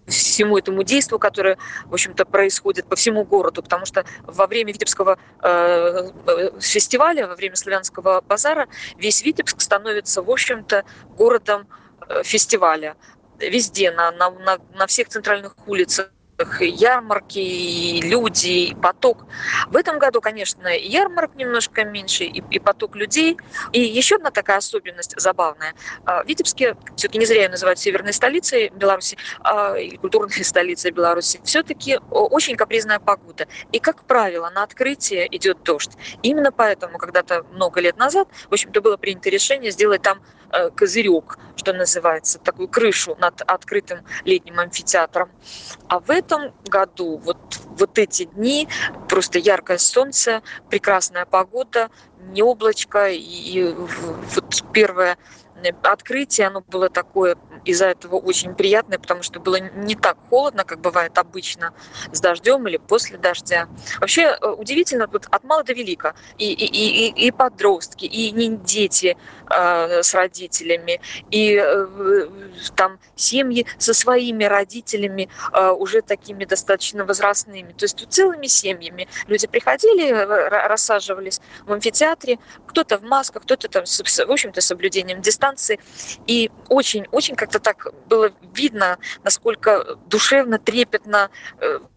всему 0.07 0.59
этому 0.59 0.83
действию, 0.83 1.19
которое, 1.19 1.59
в 1.85 1.93
общем-то, 1.93 2.25
происходит 2.25 2.87
по 2.87 2.97
всему 2.97 3.25
городу, 3.25 3.63
потому 3.63 3.87
что 3.87 4.05
во 4.23 4.47
время 4.47 4.73
Витебского 4.73 5.19
э, 5.43 6.11
фестиваля, 6.61 7.29
во 7.29 7.37
время 7.37 7.55
Славянского 7.55 8.21
базара 8.23 8.69
весь 8.97 9.23
Витебск 9.23 9.61
становится, 9.61 10.23
в 10.23 10.31
общем-то, 10.31 10.85
городом 11.17 11.69
э, 12.09 12.23
фестиваля. 12.25 12.97
Везде, 13.39 13.91
на, 13.93 14.11
на, 14.11 14.59
на 14.75 14.87
всех 14.87 15.09
центральных 15.09 15.55
улицах 15.67 16.11
ярмарки, 16.61 18.01
люди, 18.03 18.75
поток. 18.81 19.27
В 19.69 19.77
этом 19.77 19.99
году, 19.99 20.21
конечно, 20.21 20.69
ярмарок 20.69 21.35
немножко 21.37 21.85
меньше, 21.85 22.25
и, 22.25 22.43
и 22.51 22.59
поток 22.59 22.97
людей. 22.97 23.37
И 23.73 23.81
еще 23.81 24.17
одна 24.17 24.31
такая 24.31 24.59
особенность 24.59 25.15
забавная. 25.19 25.75
А, 26.05 26.23
в 26.23 26.29
Витебске, 26.29 26.77
все-таки 26.97 27.19
не 27.19 27.27
зря 27.27 27.43
ее 27.43 27.49
называют 27.49 27.79
северной 27.79 28.13
столицей 28.13 28.71
Беларуси, 28.71 29.17
а, 29.41 29.75
или 29.75 29.97
культурной 29.97 30.45
столицей 30.45 30.91
Беларуси, 30.91 31.41
все-таки 31.45 31.99
очень 32.11 32.57
капризная 32.57 32.99
погода. 32.99 33.47
И, 33.73 33.79
как 33.79 34.05
правило, 34.05 34.51
на 34.51 34.63
открытие 34.63 35.27
идет 35.37 35.63
дождь. 35.63 35.93
Именно 36.23 36.53
поэтому 36.53 36.99
когда-то 36.99 37.45
много 37.53 37.81
лет 37.81 37.97
назад, 37.97 38.29
в 38.49 38.53
общем-то, 38.53 38.81
было 38.81 38.97
принято 38.97 39.31
решение 39.31 39.71
сделать 39.71 40.03
там 40.03 40.21
э, 40.53 40.71
козырек, 40.71 41.39
что 41.57 41.73
называется, 41.73 42.39
такую 42.39 42.69
крышу 42.69 43.17
над 43.21 43.43
открытым 43.43 44.01
летним 44.25 44.59
амфитеатром. 44.59 45.31
А 45.89 46.01
в 46.01 46.11
этом 46.11 46.30
этом 46.31 46.55
году 46.67 47.19
вот, 47.19 47.39
вот 47.67 47.99
эти 47.99 48.25
дни 48.25 48.69
просто 49.09 49.39
яркое 49.39 49.79
солнце, 49.79 50.43
прекрасная 50.69 51.27
погода, 51.27 51.91
не 52.19 52.43
облачко. 52.43 53.09
И 53.11 53.75
вот 54.35 54.63
первое 54.73 55.19
открытие, 55.83 56.47
оно 56.47 56.63
было 56.63 56.89
такое 56.89 57.37
из-за 57.65 57.87
этого 57.87 58.17
очень 58.17 58.55
приятное, 58.55 58.99
потому 58.99 59.23
что 59.23 59.41
было 59.41 59.57
не 59.57 59.95
так 59.95 60.17
холодно, 60.31 60.65
как 60.65 60.81
бывает 60.81 61.19
обычно 61.19 61.75
с 62.13 62.21
дождем 62.21 62.67
или 62.67 62.79
после 62.79 63.19
дождя. 63.19 63.69
Вообще 64.01 64.39
э, 64.41 64.49
удивительно, 64.49 65.07
вот 65.07 65.27
от 65.31 65.45
мала 65.45 65.63
до 65.63 65.75
велика. 65.75 66.15
И, 66.39 66.51
и, 66.51 66.65
и, 66.65 67.27
и 67.27 67.31
подростки, 67.31 68.07
и 68.07 68.31
не 68.31 68.57
дети 68.57 69.19
э, 69.51 70.03
с 70.03 70.15
родителями, 70.15 71.01
и 71.31 71.61
э, 71.63 72.29
там 72.77 72.99
семьи 73.15 73.67
со 73.79 73.93
своими 73.93 74.45
родителями 74.45 75.29
э, 75.53 75.71
уже 75.71 76.01
такими 76.01 76.45
достаточно 76.45 77.05
возрастными. 77.05 77.73
То 77.73 77.85
есть 77.85 77.97
тут 77.97 78.13
целыми 78.13 78.47
семьями 78.47 79.09
люди 79.27 79.47
приходили, 79.47 80.11
рассаживались 80.11 81.41
в 81.67 81.73
амфитеатре, 81.73 82.39
кто-то 82.67 82.99
в 82.99 83.03
масках, 83.03 83.43
кто-то 83.43 83.69
там, 83.69 83.85
в 83.85 84.31
общем-то, 84.31 84.61
соблюдением 84.61 85.21
дистанции. 85.21 85.79
И 86.27 86.51
очень-очень 86.69 87.37
как 87.37 87.51
как-то 87.51 87.59
так 87.59 87.93
было 88.07 88.31
видно, 88.55 88.99
насколько 89.25 89.97
душевно, 90.07 90.59
трепетно 90.59 91.31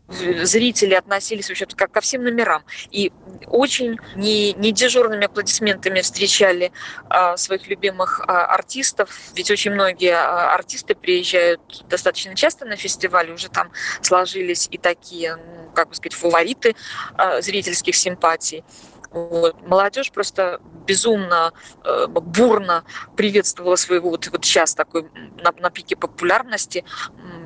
зрители 0.10 0.94
относились 0.94 1.50
вообще 1.50 1.66
как 1.66 1.92
ко 1.92 2.02
всем 2.02 2.24
номерам. 2.24 2.64
И 2.92 3.12
очень 3.48 3.98
не, 4.16 4.54
не 4.54 4.72
дежурными 4.72 5.26
аплодисментами 5.26 6.02
встречали 6.02 6.72
а, 7.10 7.38
своих 7.38 7.68
любимых 7.68 8.22
а, 8.28 8.46
артистов. 8.46 9.10
Ведь 9.36 9.50
очень 9.50 9.72
многие 9.72 10.14
а, 10.14 10.54
артисты 10.54 10.96
приезжают 10.96 11.86
достаточно 11.88 12.36
часто 12.36 12.66
на 12.66 12.76
фестиваль, 12.76 13.32
уже 13.32 13.50
там 13.50 13.72
сложились 14.02 14.68
и 14.72 14.78
такие, 14.78 15.38
как 15.74 15.90
бы 15.90 15.96
сказать, 15.96 16.14
фавориты 16.14 16.76
а, 17.16 17.42
зрительских 17.42 17.96
симпатий. 17.96 18.64
Вот. 19.12 19.62
Молодежь 19.68 20.12
просто 20.12 20.60
безумно 20.88 21.54
э, 21.86 22.08
бурно 22.08 22.84
приветствовала 23.16 23.76
своего 23.76 24.10
вот, 24.10 24.28
вот 24.28 24.44
сейчас 24.44 24.74
такой 24.74 25.08
на, 25.44 25.52
на 25.52 25.70
пике 25.70 25.96
популярности 25.96 26.84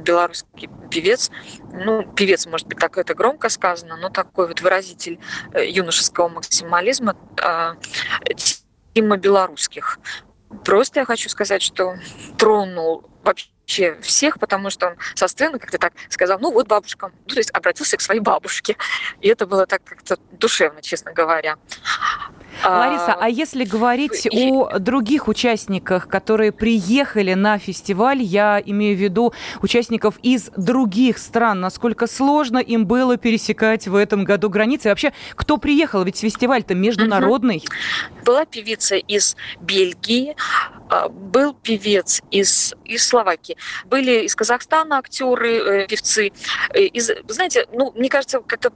белорусский 0.01 0.69
певец. 0.87 1.31
Ну, 1.73 2.03
певец, 2.13 2.45
может 2.45 2.67
быть, 2.67 2.79
так 2.79 2.97
это 2.97 3.13
громко 3.13 3.49
сказано, 3.49 3.97
но 3.97 4.09
такой 4.09 4.47
вот 4.47 4.61
выразитель 4.61 5.19
э, 5.53 5.69
юношеского 5.69 6.29
максимализма 6.29 7.15
Тима 8.93 9.17
Белорусских. 9.17 9.99
Просто 10.63 11.01
я 11.01 11.05
хочу 11.05 11.29
сказать, 11.29 11.61
что 11.61 11.97
тронул 12.37 13.09
вообще 13.23 13.99
всех, 14.01 14.39
потому 14.39 14.69
что 14.69 14.87
он 14.87 14.95
со 15.13 15.27
сцены 15.27 15.59
как-то 15.59 15.77
так 15.77 15.93
сказал, 16.09 16.39
ну 16.39 16.51
вот 16.51 16.67
бабушка, 16.67 17.11
ну, 17.25 17.33
то 17.33 17.37
есть 17.37 17.51
обратился 17.51 17.97
к 17.97 18.01
своей 18.01 18.21
бабушке. 18.21 18.77
И 19.21 19.27
это 19.27 19.45
было 19.45 19.65
так 19.65 19.83
как-то 19.83 20.17
душевно, 20.31 20.81
честно 20.81 21.11
говоря. 21.11 21.57
Лариса, 22.63 23.13
а, 23.13 23.25
а 23.25 23.29
если 23.29 23.63
говорить 23.63 24.27
о 24.31 24.79
других 24.79 25.27
участниках, 25.27 26.07
которые 26.07 26.51
приехали 26.51 27.33
на 27.33 27.57
фестиваль, 27.57 28.21
я 28.21 28.61
имею 28.65 28.97
в 28.97 28.99
виду 28.99 29.33
участников 29.61 30.17
из 30.21 30.49
других 30.55 31.17
стран, 31.17 31.59
насколько 31.59 32.07
сложно 32.07 32.57
им 32.57 32.85
было 32.85 33.17
пересекать 33.17 33.87
в 33.87 33.95
этом 33.95 34.23
году 34.23 34.49
границы? 34.49 34.87
И 34.87 34.89
вообще, 34.89 35.13
кто 35.35 35.57
приехал? 35.57 36.03
Ведь 36.03 36.19
фестиваль-то 36.19 36.75
международный. 36.75 37.57
Угу. 37.57 38.25
Была 38.25 38.45
певица 38.45 38.95
из 38.95 39.35
Бельгии, 39.61 40.35
а, 40.89 41.09
был 41.09 41.53
певец 41.53 42.21
из, 42.31 42.73
из 42.85 43.07
Словакии, 43.07 43.57
были 43.85 44.25
из 44.25 44.35
Казахстана 44.35 44.97
актеры, 44.97 45.57
э, 45.57 45.87
певцы. 45.87 46.31
Э, 46.73 46.81
из, 46.81 47.11
знаете, 47.27 47.67
ну, 47.73 47.91
мне 47.95 48.09
кажется, 48.09 48.39
как-то 48.39 48.71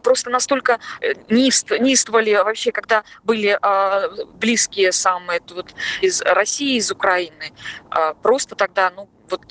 просто 0.00 0.30
настолько 0.30 0.78
э, 1.00 1.14
неист, 1.28 1.70
неистовали 1.70 2.34
вообще, 2.34 2.72
когда 2.72 3.04
были 3.22 3.58
а, 3.62 4.08
близкие 4.34 4.92
самые 4.92 5.40
вот, 5.50 5.74
из 6.00 6.22
России, 6.22 6.76
из 6.76 6.90
Украины. 6.90 7.52
А, 7.90 8.14
просто 8.14 8.54
тогда, 8.54 8.90
ну, 8.94 9.08
вот 9.28 9.42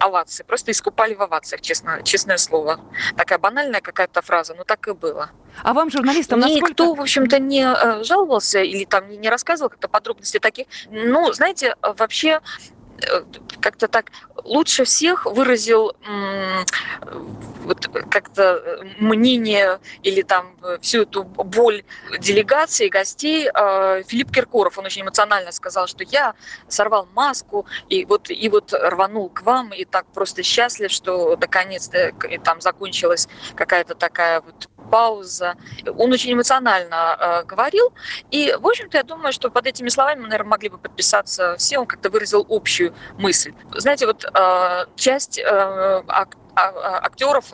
овации, 0.00 0.42
просто 0.42 0.70
искупали 0.70 1.14
в 1.14 1.22
овациях, 1.22 1.60
честно, 1.60 2.02
честное 2.02 2.38
слово. 2.38 2.80
Такая 3.16 3.38
банальная 3.38 3.80
какая-то 3.80 4.22
фраза, 4.22 4.54
но 4.54 4.64
так 4.64 4.88
и 4.88 4.92
было. 4.92 5.30
А 5.62 5.74
вам, 5.74 5.90
журналистам, 5.90 6.40
насколько... 6.40 6.70
Никто, 6.70 6.94
в 6.94 7.00
общем-то, 7.00 7.38
не 7.38 7.62
э, 7.62 8.02
жаловался 8.04 8.60
или 8.62 8.84
там 8.84 9.10
не 9.10 9.28
рассказывал 9.28 9.70
как-то 9.70 9.88
подробности 9.88 10.38
таких. 10.38 10.66
Ну, 10.90 11.32
знаете, 11.32 11.76
вообще 11.82 12.40
Э, 12.40 12.81
как-то 13.60 13.88
так 13.88 14.10
лучше 14.44 14.84
всех 14.84 15.26
выразил 15.26 15.92
вот 17.62 17.88
как-то 18.10 18.42
э, 18.42 18.84
мнение 18.98 19.78
или 20.02 20.22
там 20.22 20.56
э, 20.62 20.78
всю 20.80 21.02
эту 21.02 21.24
боль 21.24 21.84
делегации, 22.18 22.88
гостей 22.88 23.44
Филипп 23.44 24.32
Киркоров. 24.32 24.78
Он 24.78 24.86
очень 24.86 25.02
эмоционально 25.02 25.52
сказал, 25.52 25.86
что 25.86 26.04
я 26.04 26.34
сорвал 26.68 27.08
маску 27.14 27.66
и 27.88 28.04
вот, 28.04 28.30
и 28.30 28.48
вот 28.48 28.72
рванул 28.72 29.28
к 29.28 29.42
вам, 29.42 29.72
и 29.72 29.84
так 29.84 30.06
просто 30.06 30.42
счастлив, 30.42 30.90
что 30.90 31.36
наконец-то 31.40 32.12
там 32.44 32.60
закончилась 32.60 33.28
какая-то 33.54 33.94
такая 33.94 34.40
вот 34.40 34.68
пауза. 34.92 35.54
Он 35.98 36.12
очень 36.12 36.34
эмоционально 36.34 37.16
э, 37.18 37.44
говорил. 37.44 37.94
И, 38.30 38.54
в 38.60 38.66
общем-то, 38.66 38.98
я 38.98 39.02
думаю, 39.02 39.32
что 39.32 39.50
под 39.50 39.66
этими 39.66 39.88
словами 39.88 40.20
мы, 40.20 40.28
наверное, 40.28 40.50
могли 40.50 40.68
бы 40.68 40.76
подписаться 40.76 41.56
все. 41.56 41.78
Он 41.78 41.86
как-то 41.86 42.10
выразил 42.10 42.46
общую 42.50 42.94
мысль. 43.18 43.54
Знаете, 43.74 44.06
вот 44.06 44.24
э, 44.24 44.86
часть 44.96 45.38
э, 45.38 45.44
а, 45.46 46.26
актеров, 46.54 47.46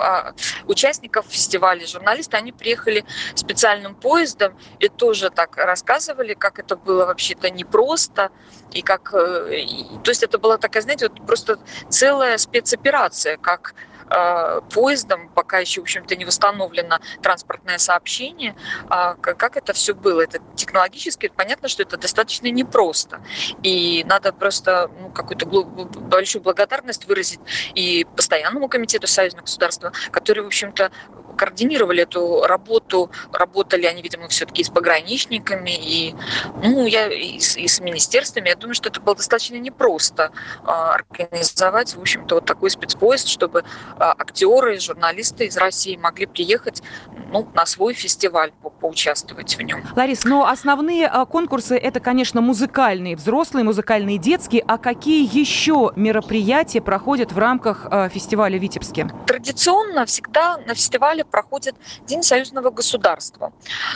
участников 0.67 1.27
фестиваля, 1.29 1.87
журналисты, 1.87 2.37
они 2.37 2.51
приехали 2.51 3.05
специальным 3.37 3.95
поездом 3.95 4.59
и 4.81 4.89
тоже 4.89 5.31
так 5.31 5.57
рассказывали, 5.57 6.35
как 6.35 6.59
это 6.59 6.75
было 6.75 7.07
вообще-то 7.07 7.49
непросто, 7.51 8.33
и 8.73 8.83
как, 8.83 9.15
э, 9.15 9.65
то 10.03 10.11
есть 10.11 10.25
это 10.25 10.39
была 10.39 10.59
такая, 10.59 10.83
знаете, 10.83 11.09
вот 11.09 11.25
просто 11.27 11.59
целая 11.89 12.39
спецоперация, 12.39 13.37
как 13.37 13.75
Э, 14.11 14.61
поездом, 14.73 15.29
пока 15.29 15.59
еще, 15.59 15.81
в 15.81 15.85
общем-то, 15.85 16.17
не 16.17 16.25
восстановлено 16.25 17.01
транспортное 17.23 17.79
сообщение. 17.79 18.55
А 18.89 19.15
как 19.15 19.57
это 19.57 19.73
все 19.73 19.95
было? 19.95 20.23
Это 20.23 20.41
технологически 20.57 21.31
понятно, 21.35 21.69
что 21.69 21.83
это 21.83 21.97
достаточно 21.97 22.49
непросто. 22.49 23.21
И 23.63 24.05
надо 24.07 24.33
просто 24.33 24.91
ну, 24.99 25.11
какую-то 25.11 25.47
большую 25.47 26.43
благодарность 26.43 27.07
выразить 27.07 27.41
и 27.75 28.07
постоянному 28.17 28.69
комитету 28.69 29.07
союзного 29.07 29.45
государства, 29.45 29.93
который, 30.11 30.43
в 30.43 30.47
общем-то, 30.47 30.91
координировали 31.39 32.03
эту 32.03 32.43
работу, 32.43 33.11
работали 33.33 33.87
они, 33.87 34.03
видимо, 34.03 34.29
все-таки 34.29 34.65
с 34.65 34.69
пограничниками 34.69 35.71
и, 35.71 36.15
ну, 36.63 36.85
я 36.87 37.07
и 37.07 37.39
с, 37.39 37.57
и 37.57 37.69
с 37.69 37.81
министерствами. 37.81 38.49
Я 38.49 38.57
думаю, 38.57 38.75
что 38.75 38.89
это 38.89 39.01
было 39.01 39.15
достаточно 39.17 39.57
непросто 39.57 40.33
а, 40.65 40.95
организовать, 40.95 41.95
в 41.95 42.01
общем-то, 42.01 42.37
вот 42.37 42.45
такой 42.45 42.71
спецпоезд, 42.71 43.29
чтобы 43.29 43.65
а, 43.97 44.15
актеры, 44.19 44.79
журналисты 44.81 45.47
из 45.47 45.57
России 45.57 45.97
могли 45.97 46.27
приехать 46.27 46.83
ну, 47.31 47.49
на 47.55 47.65
свой 47.65 47.95
фестиваль, 47.95 48.53
по 48.63 48.71
поучаствовать 48.71 49.57
в 49.57 49.63
нем. 49.63 49.85
Ларис, 49.97 50.25
но 50.25 50.47
основные 50.47 51.07
а, 51.07 51.25
конкурсы 51.25 51.77
это, 51.77 52.01
конечно, 52.01 52.41
музыкальные, 52.41 53.17
взрослые, 53.17 53.65
музыкальные, 53.65 54.19
детские. 54.19 54.65
А 54.67 54.79
какие 54.79 55.29
еще 55.39 55.93
мероприятия 55.95 56.81
проходят 56.81 57.33
в 57.33 57.39
рамках 57.39 57.87
фестиваля 58.13 58.59
в 58.59 58.63
Витебске? 58.63 59.09
Традиционно 59.27 60.05
всегда 60.07 60.59
на 60.67 60.75
фестивале 60.75 61.25
проходит 61.31 61.75
День 62.07 62.23
союзного 62.23 62.71
государства. 62.71 63.53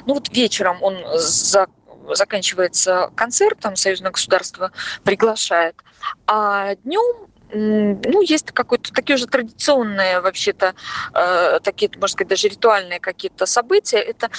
Ну 0.06 0.14
вот 0.14 0.28
вечером 0.30 0.82
он 0.82 0.96
за 1.14 1.66
заканчивается 2.10 3.10
концертом, 3.14 3.76
союзное 3.76 4.10
государство 4.10 4.72
приглашает, 5.04 5.76
а 6.26 6.74
днем 6.76 7.28
ну, 7.54 8.22
есть 8.22 8.50
какое-то 8.52 8.92
такие 8.92 9.16
уже 9.16 9.26
традиционные 9.26 10.20
вообще-то, 10.20 10.74
э, 11.12 11.60
такие, 11.62 11.90
можно 11.96 12.08
сказать, 12.08 12.28
даже 12.28 12.48
ритуальные 12.48 12.98
какие-то 12.98 13.44
события. 13.44 13.98
Это 13.98 14.30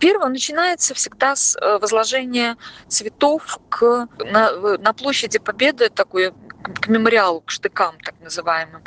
Первое 0.00 0.30
начинается 0.30 0.94
всегда 0.94 1.36
с 1.36 1.56
э, 1.56 1.78
возложения 1.78 2.56
цветов 2.88 3.60
к, 3.68 4.08
на, 4.18 4.78
на 4.78 4.92
площади 4.94 5.38
Победы, 5.38 5.90
такой 5.90 6.32
к 6.80 6.88
мемориалу, 6.88 7.42
к 7.42 7.50
штыкам 7.50 7.96
так 8.02 8.14
называемым, 8.20 8.82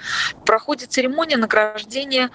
проходит 0.46 0.92
церемония 0.92 1.38
награждения 1.38 2.32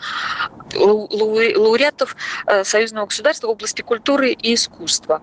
лауреатов 0.75 2.17
э, 2.47 2.63
союзного 2.63 3.07
государства 3.07 3.49
в 3.49 3.51
области 3.51 3.83
культуры 3.83 4.31
и 4.31 4.55
искусства. 4.55 5.23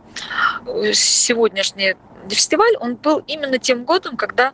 Сегодняшний 0.94 1.96
фестиваль, 2.34 2.76
он 2.80 2.96
был 2.96 3.24
именно 3.28 3.58
тем 3.58 3.86
годом, 3.86 4.18
когда 4.18 4.54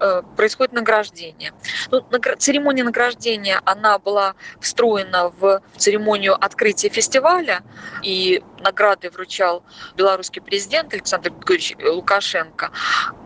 э, 0.00 0.22
происходит 0.36 0.72
награждение. 0.72 1.52
Ну, 1.90 2.00
награ- 2.10 2.36
церемония 2.36 2.84
награждения, 2.84 3.60
она 3.64 3.98
была 3.98 4.34
встроена 4.60 5.28
в 5.28 5.62
церемонию 5.76 6.34
открытия 6.34 6.88
фестиваля, 6.88 7.62
и 8.02 8.42
награды 8.60 9.10
вручал 9.10 9.62
белорусский 9.96 10.40
президент 10.40 10.94
Александр 10.94 11.30
Григорьевич 11.30 11.76
Лукашенко. 11.82 12.70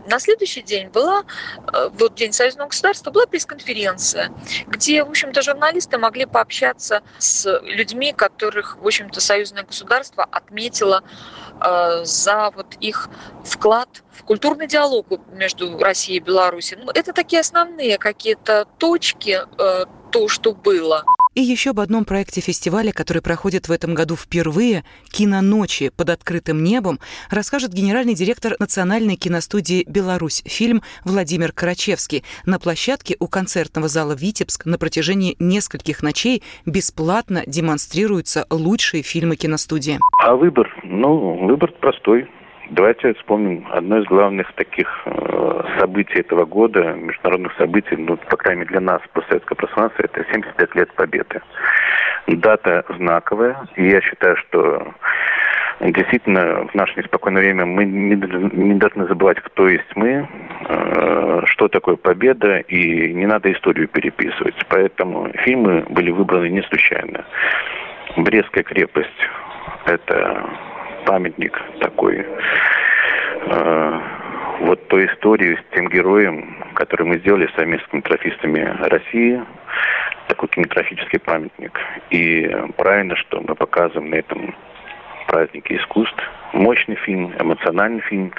На 0.07 0.19
следующий 0.19 0.61
день 0.61 0.89
была, 0.89 1.23
э, 1.73 1.89
вот 1.93 2.15
День 2.15 2.33
союзного 2.33 2.69
государства, 2.69 3.11
была 3.11 3.25
пресс-конференция, 3.25 4.31
где, 4.67 5.03
в 5.03 5.09
общем-то, 5.09 5.41
журналисты 5.41 5.97
могли 5.97 6.25
пообщаться 6.25 7.01
с 7.19 7.59
людьми, 7.63 8.13
которых, 8.13 8.77
в 8.77 8.85
общем-то, 8.85 9.21
союзное 9.21 9.63
государство 9.63 10.23
отметило 10.23 11.03
за 12.03 12.51
вот 12.55 12.75
их 12.79 13.09
вклад 13.43 14.03
в 14.11 14.23
культурный 14.23 14.67
диалог 14.67 15.05
между 15.31 15.77
Россией 15.77 16.17
и 16.17 16.21
Беларусью. 16.21 16.79
Ну, 16.83 16.91
это 16.93 17.13
такие 17.13 17.39
основные 17.39 17.97
какие-то 17.97 18.65
точки, 18.77 19.41
э, 19.57 19.85
то, 20.11 20.27
что 20.27 20.53
было. 20.53 21.03
И 21.37 21.41
еще 21.41 21.69
об 21.69 21.79
одном 21.81 22.03
проекте 22.03 22.41
фестиваля, 22.41 22.91
который 22.91 23.21
проходит 23.21 23.67
в 23.67 23.71
этом 23.71 23.93
году 23.93 24.15
впервые, 24.15 24.83
«Киноночи 25.11 25.89
под 25.95 26.09
открытым 26.09 26.63
небом», 26.63 26.99
расскажет 27.29 27.71
генеральный 27.73 28.15
директор 28.15 28.55
Национальной 28.57 29.17
киностудии 29.17 29.85
«Беларусь» 29.87 30.41
фильм 30.47 30.81
Владимир 31.05 31.51
Карачевский. 31.51 32.23
На 32.47 32.57
площадке 32.57 33.17
у 33.19 33.27
концертного 33.27 33.87
зала 33.87 34.15
«Витебск» 34.15 34.65
на 34.65 34.79
протяжении 34.79 35.35
нескольких 35.37 36.01
ночей 36.01 36.41
бесплатно 36.65 37.43
демонстрируются 37.45 38.47
лучшие 38.49 39.03
фильмы 39.03 39.35
киностудии. 39.35 39.99
А 40.17 40.35
выбор? 40.35 40.67
Ну, 40.83 41.45
выбор 41.45 41.71
простой 41.79 42.27
Давайте 42.69 43.13
вспомним 43.13 43.65
одно 43.71 43.99
из 43.99 44.05
главных 44.05 44.51
таких 44.53 44.87
э, 45.05 45.61
событий 45.79 46.19
этого 46.19 46.43
года, 46.43 46.93
международных 46.93 47.53
событий, 47.57 47.95
ну, 47.95 48.17
по 48.17 48.35
крайней 48.35 48.61
мере, 48.61 48.71
для 48.71 48.81
нас, 48.81 49.01
постсоветского 49.13 49.55
пространства, 49.55 50.03
это 50.03 50.25
75 50.31 50.75
лет 50.75 50.91
Победы. 50.93 51.41
Дата 52.27 52.83
знаковая, 52.97 53.67
и 53.77 53.87
я 53.87 54.01
считаю, 54.01 54.35
что 54.35 54.93
действительно 55.79 56.67
в 56.67 56.75
наше 56.75 56.99
неспокойное 56.99 57.41
время 57.41 57.65
мы 57.65 57.85
не, 57.85 58.15
не 58.15 58.73
должны 58.75 59.07
забывать, 59.07 59.39
кто 59.39 59.69
есть 59.69 59.95
мы, 59.95 60.27
э, 60.67 61.41
что 61.45 61.69
такое 61.69 61.95
победа, 61.95 62.59
и 62.59 63.13
не 63.13 63.27
надо 63.27 63.49
историю 63.51 63.87
переписывать. 63.87 64.55
Поэтому 64.67 65.29
фильмы 65.45 65.85
были 65.89 66.11
выбраны 66.11 66.49
не 66.49 66.63
случайно. 66.63 67.23
Брестская 68.17 68.63
крепость– 68.63 69.29
это 69.85 70.49
памятник 71.07 71.59
такой 71.79 72.25
э, 73.45 73.99
вот 74.59 74.87
той 74.89 75.07
истории 75.07 75.55
с 75.55 75.75
тем 75.75 75.87
героем, 75.87 76.63
который 76.75 77.07
мы 77.07 77.17
сделали 77.19 77.49
совместно 77.55 77.87
с 77.87 77.91
кинематографистами 77.91 78.75
России, 78.89 79.41
такой 80.27 80.49
кинематографический 80.49 81.19
памятник. 81.19 81.79
И 82.09 82.53
правильно, 82.75 83.15
что 83.15 83.39
мы 83.39 83.55
показываем 83.55 84.09
на 84.09 84.15
этом 84.15 84.53
празднике 85.27 85.77
искусств. 85.77 86.21
Мощный 86.53 86.95
фильм, 86.95 87.33
эмоциональный 87.39 88.01
фильм. 88.01 88.33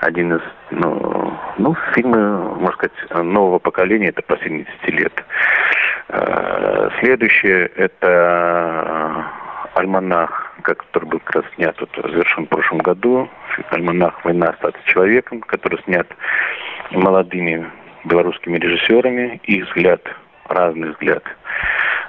Один 0.00 0.36
из, 0.36 0.42
ну, 0.70 1.38
ну 1.58 1.76
фильмы, 1.94 2.54
можно 2.54 2.72
сказать, 2.72 3.24
нового 3.24 3.58
поколения, 3.58 4.08
это 4.08 4.22
по 4.22 4.38
70 4.38 4.88
лет. 4.88 5.24
Э, 6.08 6.88
следующее, 7.00 7.66
это 7.76 9.26
альманах, 9.76 10.52
который 10.62 11.06
был 11.06 11.20
как 11.20 11.36
раз 11.36 11.44
снят, 11.54 11.76
вот, 11.80 11.90
завершен 11.94 12.46
в 12.46 12.48
прошлом 12.48 12.78
году. 12.78 13.28
Альманах 13.70 14.24
«Война 14.24 14.48
остаться 14.48 14.80
человеком», 14.86 15.40
который 15.40 15.80
снят 15.84 16.06
молодыми 16.90 17.70
белорусскими 18.04 18.58
режиссерами. 18.58 19.40
Их 19.44 19.66
взгляд, 19.66 20.00
разный 20.48 20.90
взгляд 20.90 21.22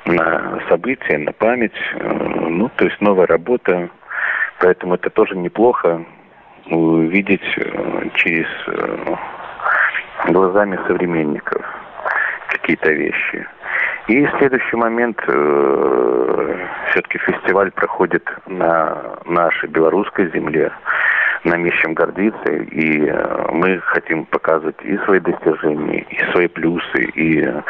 на 0.05 0.61
события, 0.69 1.17
на 1.17 1.33
память. 1.33 1.75
Э, 1.95 2.13
ну, 2.49 2.69
то 2.75 2.85
есть 2.85 2.99
новая 3.01 3.27
работа. 3.27 3.89
Поэтому 4.59 4.95
это 4.95 5.09
тоже 5.09 5.35
неплохо 5.35 6.03
увидеть 6.69 7.41
э, 7.57 8.09
через 8.15 8.47
э, 8.67 9.15
глазами 10.29 10.79
современников 10.87 11.65
какие-то 12.47 12.91
вещи. 12.91 13.45
И 14.07 14.25
следующий 14.37 14.77
момент, 14.77 15.19
все-таки 16.91 17.17
фестиваль 17.19 17.71
проходит 17.71 18.23
на 18.47 19.17
нашей 19.25 19.69
белорусской 19.69 20.31
земле, 20.31 20.71
нам 21.43 21.63
есть 21.65 21.77
чем 21.77 21.93
гордиться, 21.93 22.51
и 22.51 23.05
э, 23.07 23.51
мы 23.51 23.79
хотим 23.79 24.25
показывать 24.25 24.75
и 24.83 24.97
свои 25.05 25.19
достижения, 25.19 26.05
и 26.09 26.31
свои 26.31 26.47
плюсы, 26.47 27.03
и 27.15 27.41
э, 27.41 27.61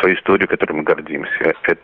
свою 0.00 0.16
историю, 0.16 0.48
которой 0.48 0.72
мы 0.74 0.82
гордимся. 0.82 1.54
Это, 1.62 1.76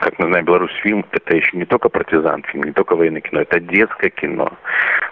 как 0.00 0.18
мы 0.18 0.26
знаем, 0.26 0.44
Беларусь 0.44 0.74
фильм– 0.82 1.04
это 1.10 1.36
еще 1.36 1.56
не 1.56 1.64
только 1.64 1.88
партизан 1.88 2.42
фильм, 2.44 2.64
не 2.64 2.72
только 2.72 2.94
военное 2.94 3.20
кино, 3.20 3.40
это 3.40 3.58
детское 3.58 4.10
кино. 4.10 4.52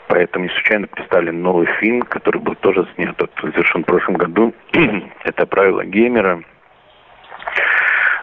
Поэтому 0.08 0.44
не 0.44 0.50
случайно 0.50 0.86
представлен 0.86 1.42
новый 1.42 1.66
фильм, 1.80 2.02
который 2.02 2.40
был 2.40 2.54
тоже 2.56 2.86
снят, 2.94 3.14
вот, 3.18 3.30
завершен 3.42 3.82
в 3.82 3.86
прошлом 3.86 4.14
году. 4.14 4.54
это 5.24 5.46
«Правила 5.46 5.84
геймера». 5.84 6.42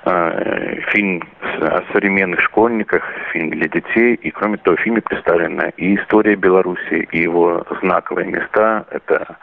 Э, 0.10 0.80
фильм 0.94 1.22
о 1.60 1.82
современных 1.92 2.40
школьниках, 2.42 3.04
фильм 3.34 3.50
для 3.50 3.68
детей. 3.68 4.14
И 4.16 4.32
кроме 4.32 4.58
того, 4.58 4.78
в 4.78 4.80
фильме 4.80 5.02
представлена 5.02 5.70
и 5.76 5.96
история 5.96 6.36
Беларуси, 6.36 7.10
и 7.12 7.20
его 7.24 7.66
знаковые 7.82 8.28
места. 8.28 8.86
Это 8.92 9.38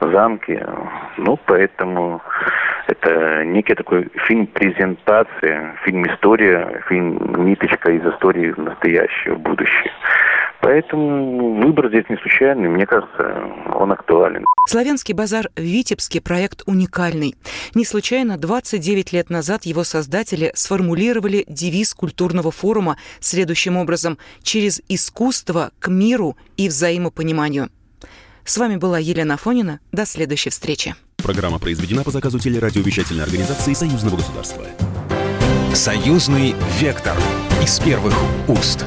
замки. 0.00 0.58
Ну, 1.18 1.38
поэтому 1.44 2.22
это 2.86 3.44
некий 3.44 3.74
такой 3.74 4.08
фильм 4.26 4.46
презентация, 4.46 5.74
фильм 5.84 6.06
история, 6.06 6.82
фильм 6.88 7.44
ниточка 7.44 7.90
из 7.90 8.06
истории 8.06 8.52
в 8.52 8.58
настоящее, 8.58 9.34
в 9.34 9.40
будущее. 9.40 9.92
Поэтому 10.60 11.62
выбор 11.62 11.88
здесь 11.88 12.04
не 12.08 12.16
случайный, 12.16 12.68
мне 12.68 12.86
кажется, 12.86 13.40
он 13.74 13.92
актуален. 13.92 14.44
Славянский 14.68 15.14
базар 15.14 15.48
в 15.56 15.60
Витебске– 15.60 16.20
проект 16.22 16.62
уникальный. 16.66 17.36
Не 17.74 17.84
случайно 17.84 18.36
29 18.36 19.12
лет 19.12 19.30
назад 19.30 19.64
его 19.64 19.84
создатели 19.84 20.50
сформулировали 20.54 21.44
девиз 21.46 21.94
культурного 21.94 22.50
форума 22.50 22.96
следующим 23.20 23.76
образом 23.76 24.18
«Через 24.42 24.82
искусство 24.88 25.70
к 25.78 25.88
миру 25.88 26.36
и 26.56 26.68
взаимопониманию». 26.68 27.68
С 28.44 28.58
вами 28.58 28.76
была 28.76 28.98
Елена 28.98 29.36
Фонина. 29.36 29.80
До 29.92 30.06
следующей 30.06 30.50
встречи. 30.50 30.94
Программа 31.16 31.58
произведена 31.58 32.04
по 32.04 32.10
заказу 32.10 32.38
телерадиовещательной 32.38 33.24
организации 33.24 33.72
Союзного 33.72 34.16
государства. 34.16 34.64
Союзный 35.74 36.54
вектор 36.80 37.16
из 37.62 37.80
первых 37.80 38.14
уст. 38.48 38.86